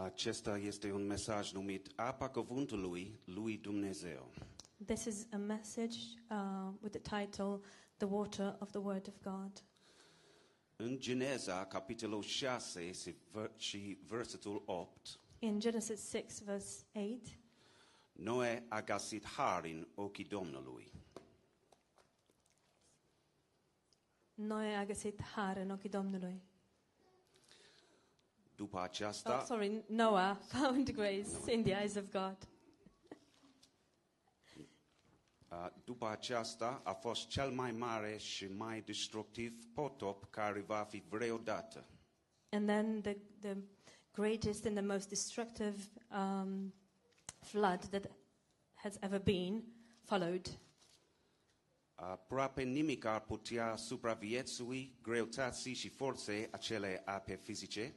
[0.00, 4.30] Acesta este un mesaj numit Apa Cuvântului lui Dumnezeu.
[4.84, 5.96] This is a message
[6.30, 7.60] uh, with the title
[7.96, 9.64] The Water of the Word of God.
[10.76, 17.38] În Geneza, capitolul 6 și ver- și versetul 8, In Genesis 6, verse 8,
[18.12, 20.92] Noe a găsit har în ochii Domnului.
[24.34, 26.42] Noe a găsit har în ochii Domnului.
[28.62, 28.90] După
[29.40, 32.36] Oh, sorry, Noah found grace in the eyes of God.
[35.48, 41.02] uh, după aceasta a fost cel mai mare și mai destructiv potop care va fi
[41.08, 41.84] vreodată.
[42.50, 43.56] And then the, the
[44.12, 45.76] greatest and the most destructive
[46.10, 46.72] um,
[47.40, 48.10] flood that
[48.74, 49.64] has ever been
[50.02, 50.58] followed.
[51.94, 57.94] Aproape nimic ar putea supraviețui greutății și forței acele ape fizice,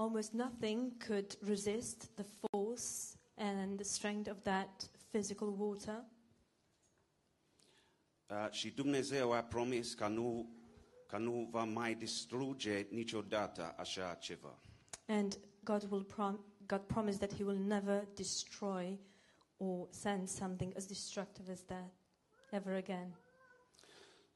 [0.00, 6.04] Almost nothing could resist the force and the strength of that physical water.
[8.30, 10.50] Uh, și Dumnezeu a promis că nu,
[11.06, 14.60] că nu va mai distruge niciodată așa ceva.
[15.06, 18.98] And God will prom- God promised that He will never destroy
[19.56, 21.92] or send something as destructive as that
[22.50, 23.16] ever again.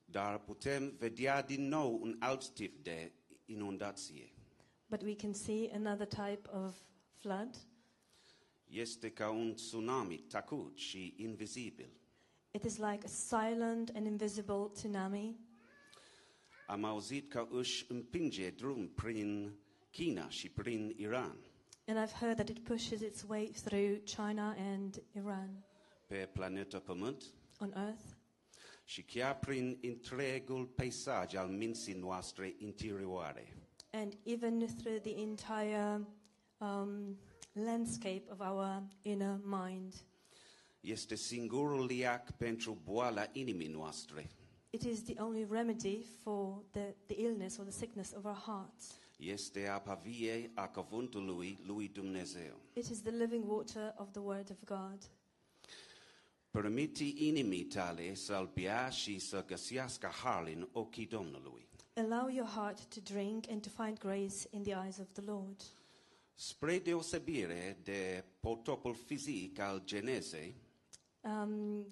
[0.05, 3.13] Dar putem vedea din nou un alt tip de
[3.45, 4.34] inundație.
[4.95, 6.75] But we can see another type of
[7.21, 7.57] flood.
[8.65, 11.91] Este ca un tsunami tacut și invizibil.
[12.51, 15.37] It is like a silent and invisible tsunami.
[16.67, 19.59] Am auzit că își împinge drum prin
[19.91, 21.37] China și prin Iran,
[21.87, 25.65] And I've heard that it pushes its way through China and Iran
[26.07, 27.25] pe planeta Pământ
[27.59, 28.05] on Earth
[28.85, 33.64] și chiar prin întregul peisaj al minții noastre interioare.
[33.95, 36.01] And even through the entire
[36.61, 37.17] um,
[37.55, 39.95] landscape of our inner mind.
[40.81, 44.31] Este singurul liac pentru boala inimii noastre.
[44.71, 48.99] It is the only remedy for the, the illness or the sickness of our hearts.
[49.17, 52.61] Este apa vie a cuvântului lui Dumnezeu.
[52.73, 55.11] It is the living water of the Word of God.
[56.51, 61.67] Permite inimii tale să-l bea și să găsească har în ochii Domnului.
[61.97, 65.63] Allow your heart to drink and to find grace in the eyes of the Lord.
[66.37, 70.55] Spre deosebire de potopul fizic al Genezei,
[71.23, 71.87] Um,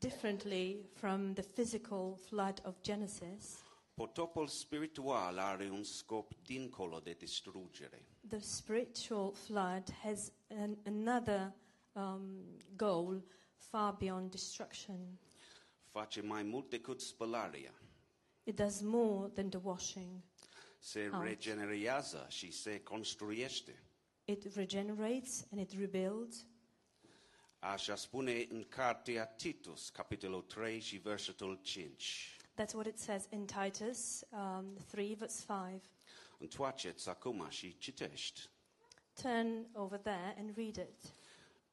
[0.00, 3.62] differently from the physical flood of Genesis,
[3.96, 8.02] potopul spiritual are un scop dincolo de distrugere.
[8.28, 11.52] the spiritual flood has an, another
[11.94, 12.44] um,
[12.76, 13.22] goal
[13.56, 15.18] far beyond destruction.
[15.92, 17.72] Face mai mult decât spălarea.
[18.46, 20.22] It does more than the washing.
[20.78, 21.22] Se Out.
[21.22, 23.82] regenerează și se construiește.
[24.24, 26.46] It regenerates and it rebuilds.
[27.58, 32.36] Așa spune în cartea Titus, capitolul 3 și versetul 5.
[32.54, 35.82] That's what it says in Titus um, 3, verse 5.
[36.38, 38.40] Întoarceți acum și citești.
[39.22, 41.14] Turn over there and read it.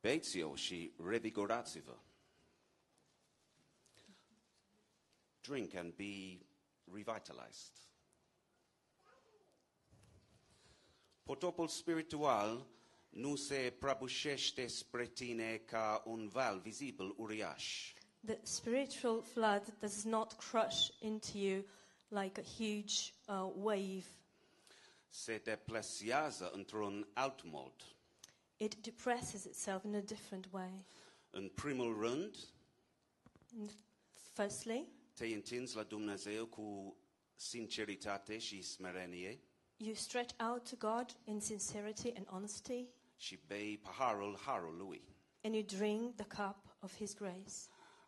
[0.01, 1.97] Beți-o și revigorați-vă.
[5.41, 6.39] Drink and be
[6.91, 7.71] revitalized.
[11.23, 12.67] Potopul spiritual
[13.09, 17.93] nu se prăbușește spre tine ca un val vizibil uriaș.
[18.25, 21.65] The spiritual flood does not crush into you
[22.07, 24.05] like a huge uh, wave.
[25.09, 27.73] Se deplasează într-un alt mod.
[28.57, 30.85] It depresses itself in a different way.
[31.29, 32.35] În primul rând,
[33.59, 33.71] And
[34.33, 34.87] firstly,
[35.73, 36.97] la Dumnezeu cu
[37.35, 39.39] sinceritate și smerenie
[39.77, 42.87] you stretch out to God in sincerity and honesty,
[43.17, 44.39] și bei paharul
[45.43, 47.53] and you drink the cup of His grace.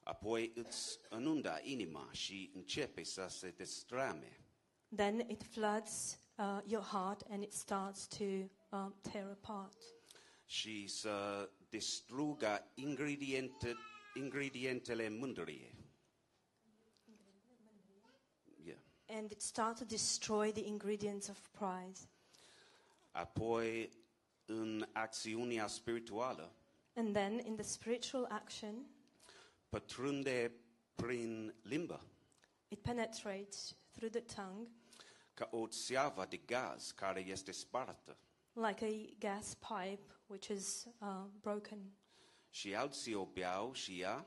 [0.04, 4.40] Apoi îți inunda inima și începe să se destrame.
[4.96, 9.78] Then it floods uh, your heart and it starts to um, tear apart.
[10.46, 13.76] și să distrugă ingrediente,
[14.14, 15.76] ingredientele mândrie.
[18.64, 18.80] Yeah.
[19.08, 22.00] And it starts to destroy the ingredients of pride.
[23.12, 23.90] Apoi,
[24.46, 26.52] în acțiunea spirituală,
[26.96, 28.86] And then in the spiritual action,
[29.70, 30.52] pătrunde
[30.96, 32.02] prin limbă,
[32.68, 34.68] it penetrates through the tongue
[35.34, 38.18] ca o țeavă de gaz care este spartă.
[38.54, 41.92] like a gas pipe which is uh, broken.
[42.50, 44.26] Și alții o beau și ea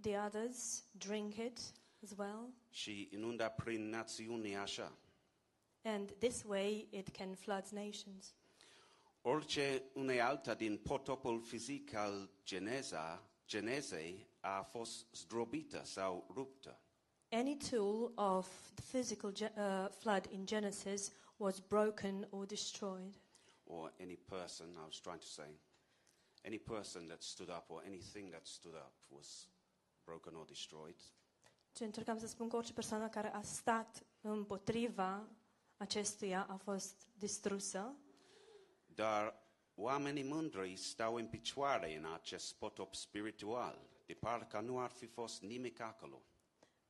[0.00, 1.58] The others drink it
[2.02, 2.52] as well.
[2.70, 4.92] și inunda prin națiune așa.
[5.82, 8.34] And this way it can flood nations.
[9.22, 16.80] Orice unealta din potopul fizic al Geneza, Genezei a fost zdrobită sau ruptă.
[17.28, 23.20] Any tool of the physical ge- uh, flood in Genesis was broken or destroyed.
[23.64, 25.60] Or any person, I was trying to say,
[26.42, 29.48] any person that stood up or anything that stood up was
[30.04, 31.00] broken or destroyed.
[31.72, 35.28] Ce încercam să spun că orice persoană care a stat împotriva
[35.76, 37.94] acestuia a fost distrusă,
[38.94, 39.34] Dar
[39.74, 45.42] oamenii mândri stau în picioare în acest potop spiritual, de parcă nu ar fi fost
[45.42, 46.22] nimic acolo.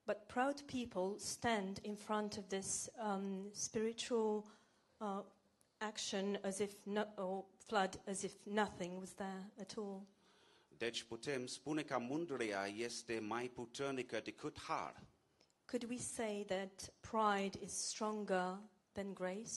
[0.06, 4.44] but proud people stand in front of this um, spiritual
[4.99, 5.23] uh,
[5.79, 10.03] action as if no, or flood as if nothing was there at all.
[10.81, 15.03] Deci putem spune că mândria este mai puternică decât har.
[15.65, 18.59] Could we say that pride is stronger
[18.93, 19.53] than grace?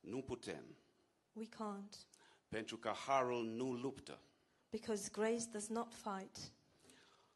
[0.00, 0.76] Nu putem,
[1.32, 2.06] We can't,
[2.48, 4.20] pentru că harul nu luptă.
[4.70, 6.52] because grace does not fight.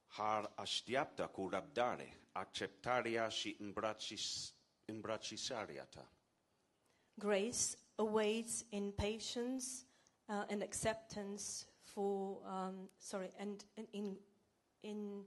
[0.07, 3.57] Har așteaptă cu răbdare acceptarea și
[4.87, 6.13] îmbrățișarea ta.
[7.15, 7.59] Grace
[7.95, 9.67] awaits in patience
[10.27, 11.43] uh, and acceptance
[11.95, 14.17] for, um, sorry, and, and in,
[14.83, 15.23] in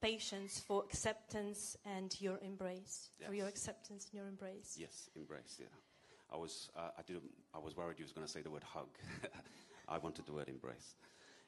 [0.00, 4.76] patience for acceptance and your embrace, for your acceptance and your embrace.
[4.76, 5.66] Yes, embrace, yeah.
[6.32, 7.24] I was, uh, I, didn't,
[7.54, 8.88] I was worried you was going to say the word hug.
[9.88, 10.96] I wanted the word embrace.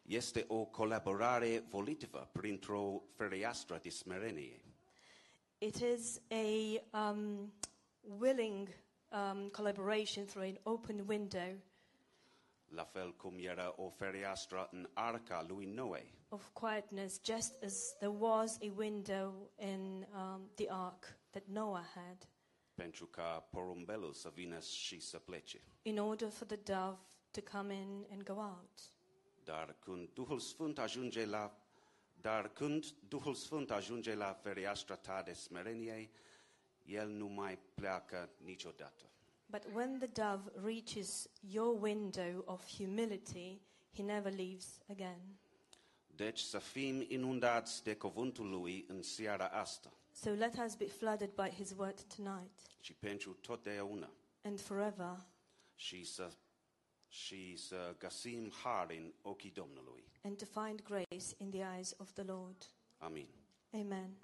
[0.06, 3.02] Este o colaborare volitivă printr-o
[3.82, 4.61] de smerenie.
[5.58, 7.52] It is a um,
[8.19, 8.69] willing
[9.11, 11.56] um, collaboration through an open window
[12.69, 16.06] La fel cum era o fereastră în arca lui Noe.
[16.28, 22.28] of quietness, just as there was a window in um, the ark that Noah had,
[22.75, 25.61] pentru ca porumbelul să vină și să plece.
[25.82, 26.99] in order for the dove
[27.31, 28.90] to come in and go out.
[29.44, 31.58] Dar când Duhul Sfânt ajunge la
[32.20, 36.11] dar când Duhul Sfânt ajunge la fereastra ta de smerenie,
[36.82, 39.05] el nu mai pleacă niciodată.
[39.55, 43.61] But when the dove reaches your window of humility,
[43.93, 45.39] he never leaves again.
[46.06, 51.31] Deci să fim inundați de cuvântul lui în seara asta So let us be flooded
[51.35, 54.11] by his word tonight și pentru totdeauna
[54.43, 55.27] and forever,
[55.75, 56.33] și să,
[57.09, 60.05] și să găsim har în ochii Domnului.
[60.23, 62.71] and to find grace in the eyes of the Lord.
[62.99, 63.29] Amin.
[63.73, 64.17] Amen.